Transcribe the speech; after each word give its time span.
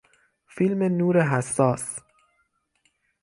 فیلم 0.53 0.83
نور 0.83 1.15
حساس 1.31 1.83